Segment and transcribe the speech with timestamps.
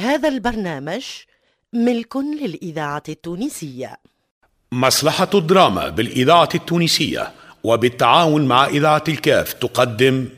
[0.00, 1.04] هذا البرنامج
[1.72, 3.96] ملك للإذاعة التونسية.
[4.72, 7.32] مصلحة الدراما بالإذاعة التونسية
[7.64, 10.28] وبالتعاون مع إذاعة الكاف تقدم.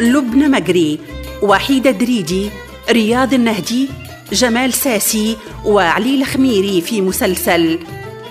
[0.00, 0.98] لبنى مجري
[1.42, 2.50] وحيدة دريدي
[2.90, 3.88] رياض النهدي
[4.32, 7.78] جمال ساسي وعلي الخميري في مسلسل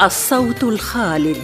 [0.01, 1.37] الصوت الخالد.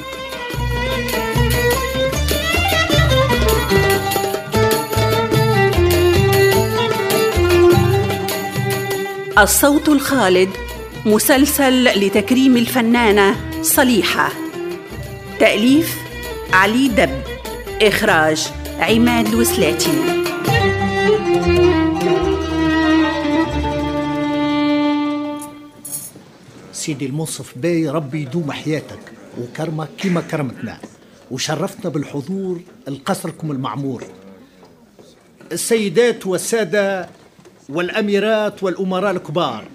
[9.37, 10.50] الصوت الخالد
[11.05, 14.29] مسلسل لتكريم الفنانة صليحة.
[15.39, 15.96] تأليف
[16.54, 17.21] علي دب.
[17.82, 18.47] إخراج
[18.79, 20.21] عماد الوسلاتي
[26.91, 28.99] سيدي المنصف باي ربي يدوم حياتك
[29.39, 30.77] وكرمك كما كرمتنا.
[31.32, 34.03] وشرفتنا بالحضور لقصركم المعمور.
[35.51, 37.09] السيدات والسادة
[37.69, 39.66] والأميرات والأمراء الكبار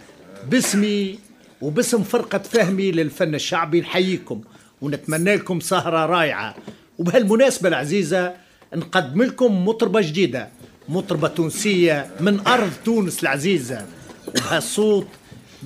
[0.51, 1.19] باسمي
[1.61, 4.41] وباسم فرقة فهمي للفن الشعبي نحييكم
[4.81, 6.55] ونتمنى لكم سهرة رائعة.
[6.99, 8.35] وبهالمناسبة العزيزة
[8.75, 10.49] نقدم لكم مطربة جديدة
[10.89, 13.87] مطربة تونسية من أرض تونس العزيزة.
[14.29, 15.07] وبهالصوت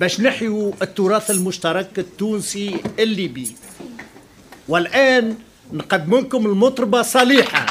[0.01, 3.55] باش نحيوا التراث المشترك التونسي الليبي.
[4.67, 5.35] والآن
[5.73, 7.65] نقدم لكم المطربة صليحة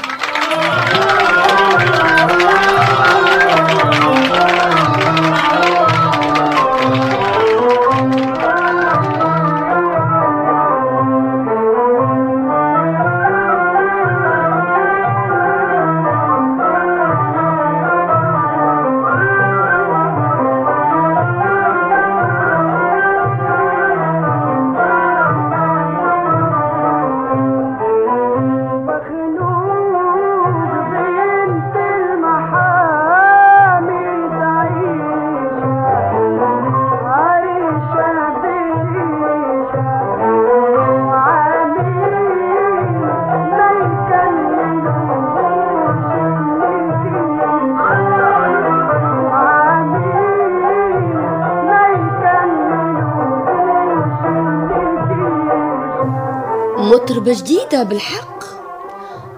[56.90, 58.44] مطربة جديدة بالحق.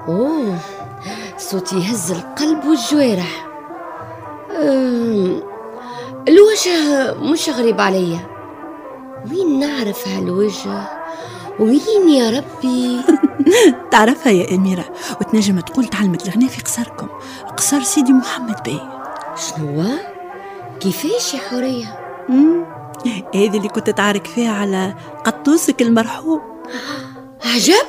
[0.09, 0.57] أوه
[1.39, 3.47] صوت يهز القلب والجوارح.
[4.63, 5.43] أم،
[6.29, 8.21] الوجه مش غريب عليا
[9.31, 10.89] وين نعرف هالوجه؟
[11.61, 13.01] وين يا ربي؟
[13.93, 14.85] تعرفها يا أميرة
[15.21, 17.09] وتنجم تقول تعلمت الغناء في قصركم
[17.57, 18.81] قصر سيدي محمد بي
[19.37, 19.85] شنو؟
[20.81, 21.99] كيفاش يا حورية؟
[22.29, 22.65] مم.
[23.35, 26.41] هذه اللي كنت تعارك فيها على قطوسك المرحوم.
[27.45, 27.87] عجب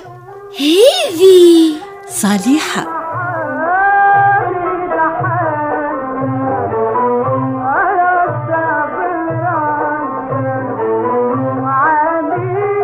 [0.60, 1.76] هذه.
[2.08, 2.88] صالحة.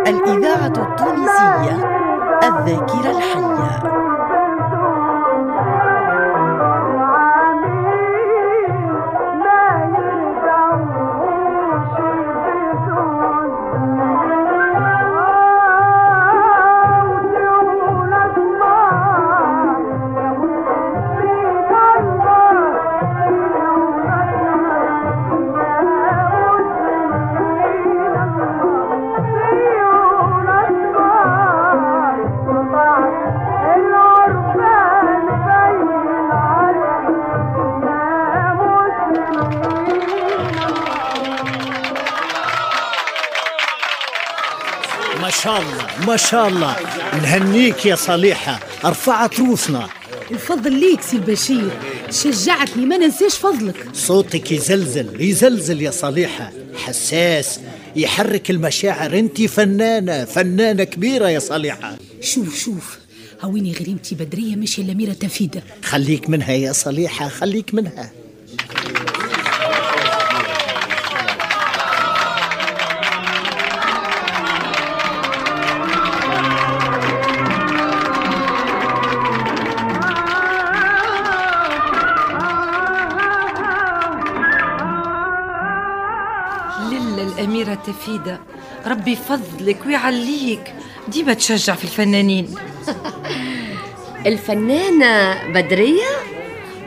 [0.07, 1.75] الإذاعة التونسية
[2.43, 4.08] الذاكرة الحية.
[45.21, 46.75] ما شاء الله ما شاء الله.
[47.13, 49.89] نهنيك يا صليحة رفعت روسنا.
[50.31, 51.69] الفضل ليك سي البشير
[52.11, 53.75] شجعتني ما ننساش فضلك.
[53.93, 56.51] صوتك يزلزل يزلزل يا صليحة.
[56.75, 57.59] حساس
[57.95, 59.19] يحرك المشاعر.
[59.19, 61.97] انت فنانة فنانة كبيرة يا صليحة.
[62.21, 62.97] شوف شوف
[63.41, 65.63] هويني غريمتي بدرية مش إلا ميرة تفيدة.
[65.83, 68.11] خليك منها يا صليحة خليك منها.
[87.87, 88.39] تفيدة
[88.85, 90.73] ربي يفضلك ويعليك.
[91.07, 92.55] ديما تشجع في الفنانين.
[94.25, 96.09] الفنانة بدرية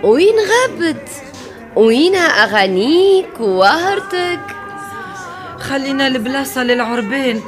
[0.03, 1.09] وين غابت؟
[1.77, 4.41] وين أغانيك ووهرتك
[5.59, 7.41] خلينا البلاصة للعربان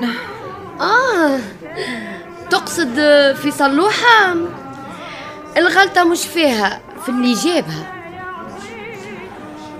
[0.80, 1.38] آه
[2.50, 2.94] تقصد
[3.42, 4.34] في صلوحة؟
[5.56, 7.92] الغلطة مش فيها في اللي جابها.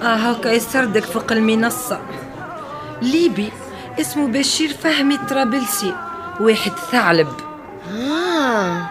[0.02, 2.00] آه هكا يسردك فوق المنصة.
[3.04, 3.52] ليبي
[4.00, 5.94] اسمه بشير فهمي طرابلسي
[6.40, 7.28] واحد ثعلب.
[7.92, 8.90] آه.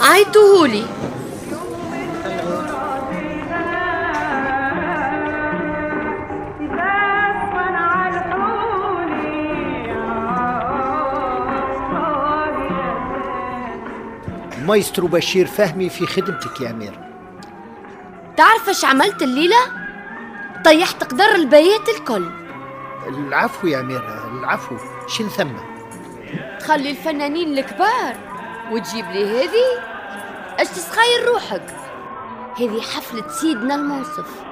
[0.00, 0.84] عيطوهولي
[14.66, 16.98] مايسترو بشير فهمي في خدمتك يا أمير.
[18.36, 19.56] تعرف إيش عملت الليلة؟
[20.64, 22.39] طيحت قدر البيات الكل.
[23.08, 24.02] العفو يا أمير
[24.32, 24.76] العفو.
[25.06, 25.52] شن ثم
[26.60, 28.16] تخلي الفنانين الكبار
[28.72, 29.82] وتجيب لي هذه.
[30.58, 31.62] إيش تسخير روحك؟
[32.58, 34.42] هذه حفلة سيدنا المنصف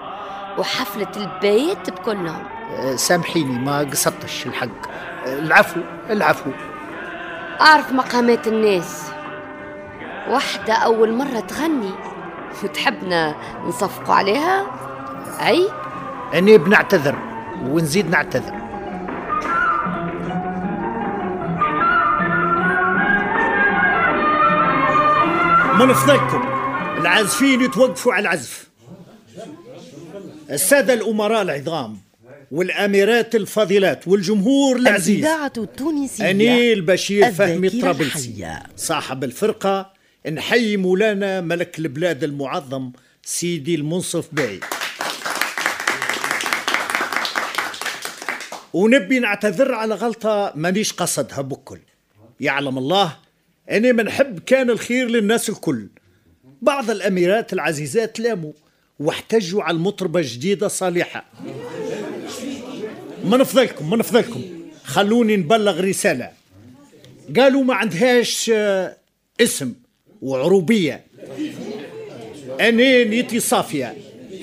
[0.59, 4.69] وحفلة البيات بكلهم أه، سامحيني ما قصدتش الحق.
[5.27, 5.81] العفو
[6.11, 6.51] العفو.
[7.61, 9.11] أعرف مقامات الناس.
[10.29, 11.91] واحدة أول مرة تغني.
[12.65, 13.35] وتحبنا
[13.67, 14.67] نصفقوا عليها؟
[15.41, 15.71] عيب
[16.35, 17.28] أنا بنعتذر.
[17.63, 18.69] ونزيد نعتذر.
[25.79, 26.43] من فضلكم
[27.01, 28.69] العازفين يتوقفوا على العزف.
[30.51, 31.99] السادة الأمراء العظام
[32.51, 35.17] والأميرات الفاضلات والجمهور العزيز.
[35.17, 38.29] الإذاعة التونسية أني البشير فهمي الذاكرة طرابلسي.
[38.29, 38.63] الحية.
[38.77, 39.93] صاحب الفرقة
[40.33, 42.91] نحيي مولانا ملك البلاد المعظم
[43.23, 44.61] سيدي المنصف باي
[48.73, 51.79] ونبي نعتذر على غلطة مانيش قصدها بكل.
[52.41, 53.17] يعلم الله
[53.71, 55.89] أني منحب كان الخير للناس الكل.
[56.63, 58.53] بعض الأميرات العزيزات لاموا
[58.99, 61.25] واحتجوا على المطربة الجديدة صالحة.
[63.25, 64.43] من فضلكم من فضلكم
[64.85, 66.31] خلوني نبلغ رسالة.
[67.37, 68.97] قالوا ما عندهاش آه،
[69.41, 69.75] اسم
[70.23, 71.07] وعروبية.
[72.61, 73.97] أنا نيتي صافية.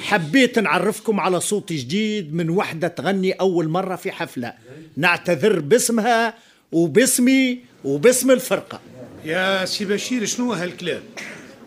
[0.05, 4.53] حبيت نعرفكم على صوت جديد من وحدة تغني أول مرة في حفلة.
[4.97, 6.33] نعتذر باسمها
[6.71, 8.81] وباسمي وباسم الفرقة.
[9.25, 11.01] يا سي بشير شنو هالكلام؟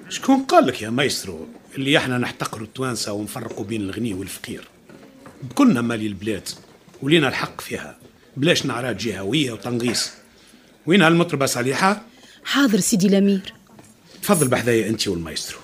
[0.08, 4.68] شكون قال لك يا مايسترو اللي إحنا نحتقروا التوانسة ونفرقوا بين الغني والفقير؟
[5.54, 6.48] كلنا مالي البلاد
[7.02, 7.96] ولينا الحق فيها.
[8.36, 10.10] بلاش نعرات جهوية وتنغيص.
[10.86, 12.02] وين هالمطربة صالحة؟
[12.44, 13.54] حاضر سيدي الأمير.
[14.22, 15.58] تفضل بحذايا أنت والمايسترو.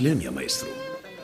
[0.00, 0.70] هالكلام يا مايسترو.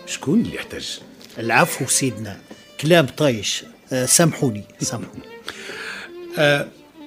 [0.06, 1.00] شكون اللي يحتاج
[1.38, 2.40] العفو سيدنا.
[2.80, 3.64] كلام طايش.
[3.92, 5.22] أه سامحوني سامحوني.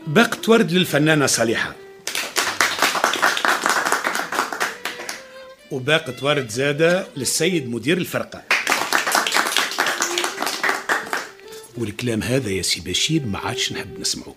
[0.08, 1.76] باقة ورد للفنانة صالحة.
[5.72, 8.44] وباقة ورد زادة للسيد مدير الفرقة.
[11.78, 14.36] والكلام هذا يا سي بشير ما عادش نحب نسمعه.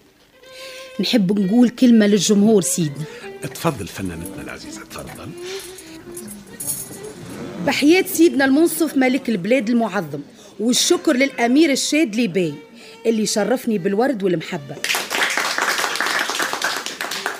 [1.00, 3.04] نحب نقول كلمة للجمهور سيدنا.
[3.42, 5.30] تفضل فنانتنا العزيزة تفضل.
[7.66, 10.20] بحياة سيدنا المنصف ملك البلاد المعظم
[10.60, 12.54] والشكر للأمير الشادلي باي
[13.06, 14.76] اللي شرفني بالورد والمحبة.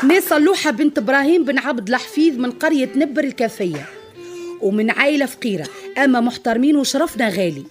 [0.04, 3.86] ناس صلوحة بنت إبراهيم بن عبد الحفيظ من قرية نبر الكافية
[4.60, 7.64] ومن عائلة فقيرة أما محترمين وشرفنا غالي.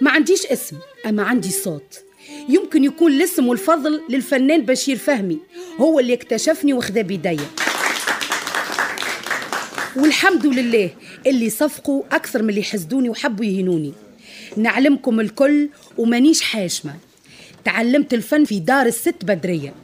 [0.00, 2.00] ما عنديش اسم أما عندي صوت.
[2.48, 5.38] يمكن يكون الاسم والفضل للفنان بشير فهمي
[5.80, 7.46] هو اللي اكتشفني وخذا بيديا.
[9.96, 10.90] والحمد لله
[11.26, 13.92] اللي صفقوا أكثر من اللي حسدوني وحبوا يهينوني
[14.56, 15.68] نعلمكم الكل
[15.98, 16.94] ومانيش حاشمة.
[17.64, 19.74] تعلمت الفن في دار الست بدرية.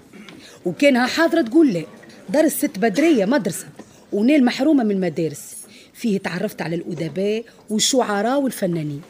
[0.65, 1.85] وكانها حاضرة تقول لا
[2.29, 3.67] دار الست بدرية مدرسة
[4.13, 5.57] ونيل محرومة من المدارس.
[5.95, 9.01] فيه تعرفت على الأدباء والشعراء والفنانين.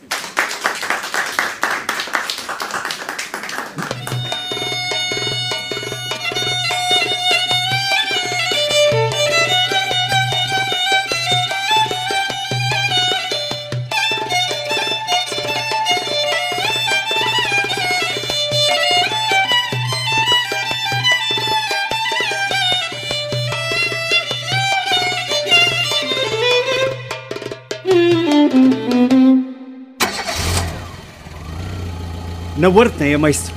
[32.59, 33.55] نورتنا يا مايسترو.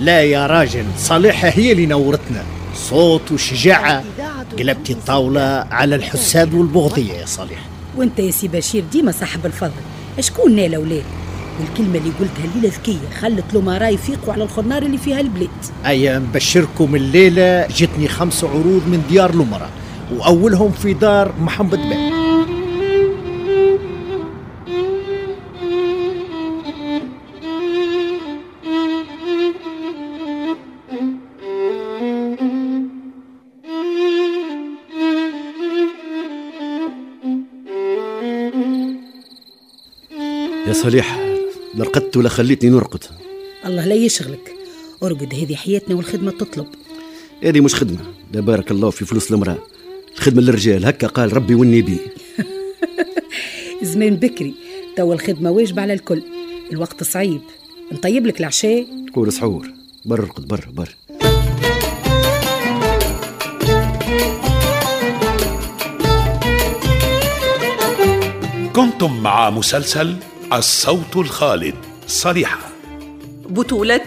[0.00, 2.44] لا يا راجل صالحة هي اللي نورتنا.
[2.74, 4.04] صوت وشجاعة
[4.58, 7.58] قلبتي الطاولة على الحساد والبغضية يا صالح.
[7.96, 9.70] وانت يا سي بشير ديما صاحب الفضل.
[10.20, 11.04] شكون نال أولاد؟
[11.60, 15.48] والكلمة اللي قلتها الليلة ذكية خلت الأمراء يفيقوا على الخنار اللي فيها البلاد
[15.86, 19.70] أي نبشركم الليلة جتني خمس عروض من ديار الأمراء
[20.16, 22.17] وأولهم في دار محمد بن.
[40.68, 41.18] يا صليح
[41.74, 43.04] لا رقدت ولا خليتني نرقد.
[43.66, 44.54] الله لا يشغلك.
[45.02, 46.66] أرقد هذه حياتنا والخدمة تطلب.
[47.42, 47.98] هذه مش خدمة.
[48.32, 49.58] لا بارك الله في فلوس المرأة.
[50.16, 50.86] الخدمة للرجال.
[50.86, 51.98] هكا قال ربي والنبي.
[53.82, 54.54] زمان بكري.
[54.96, 56.22] توا الخدمة واجبة على الكل.
[56.72, 57.40] الوقت صعيب.
[57.92, 58.86] نطيب لك العشاء.
[59.12, 59.68] تقول سحور.
[60.04, 60.94] بر ارقد بر بر.
[68.76, 70.16] كنتم مع مسلسل
[70.52, 71.74] الصوت الخالد
[72.06, 72.58] صريحة.
[73.48, 74.06] بطولة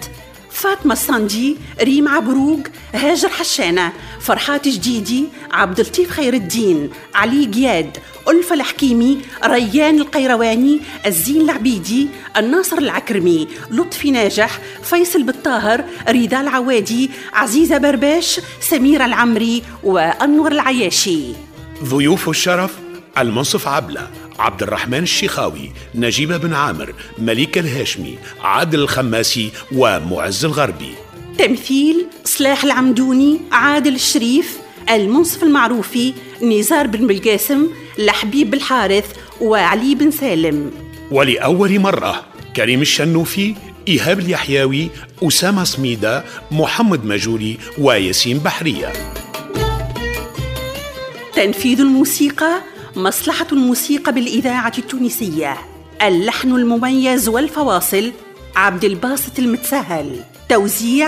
[0.52, 2.60] فاطمة الصندي ريم عبروق
[2.94, 7.98] هاجر حشانة فرحات جديدي عبد اللطيف خير الدين علي قياد
[8.30, 12.08] ألفة الحكيمي ريان القيرواني الزين العبيدي
[12.38, 21.34] الناصر العكرمي لطفي ناجح فيصل بالطاهر رضا العوادي عزيزة برباش سميرة العمري وأنور العياشي.
[21.84, 22.80] ضيوف الشرف
[23.18, 24.21] المنصف عبلة.
[24.42, 30.94] عبد الرحمن الشيخاوي نجيبة بن عامر مليكة الهاشمي عادل الخماسي ومعز الغربي.
[31.38, 34.58] تمثيل صلاح العمدوني عادل الشريف
[34.90, 37.68] المنصف المعروفي نزار بن بالقاسم
[37.98, 39.06] لحبيب بالحارث
[39.42, 40.72] وعلي بن سالم.
[41.12, 43.56] ولأول مرة كريم الشنوفي
[43.88, 44.90] إيهاب اليحيوي
[45.24, 48.94] أسامة سميدة محمد مجولي وياسين بحرية.
[51.36, 52.62] تنفيذ الموسيقى
[52.96, 55.58] مصلحة الموسيقى بالإذاعة التونسية.
[56.02, 58.12] اللحن المميز والفواصل
[58.56, 60.20] عبد الباسط المتسهل
[60.50, 61.08] توزيع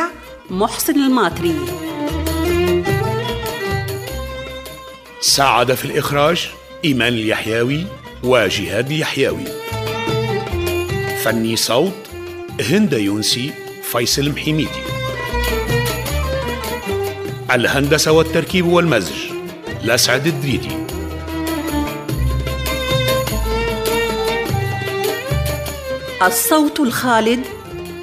[0.49, 1.55] محسن الماطري.
[5.21, 6.49] ساعد في الإخراج
[6.85, 7.85] إيمان اليحيوي
[8.23, 9.43] وجهاد اليحيوي
[11.23, 11.93] فني صوت
[12.61, 13.51] هند يونسي
[13.91, 14.83] فيصل محميدي.
[17.51, 19.15] الهندسة والتركيب والمزج
[19.83, 20.82] لسعد الدريدي.
[26.23, 27.45] الصوت الخالد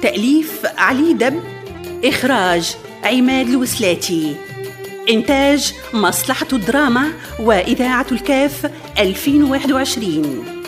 [0.01, 1.43] تأليف علي دب
[2.03, 4.35] إخراج عماد الوسلاتي.
[5.09, 10.60] إنتاج مصلحة الدراما وإذاعة الكاف 2021